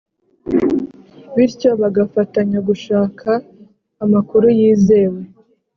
[1.35, 3.29] bityo bagafatanya gushaka
[4.03, 5.19] amakuru yizewe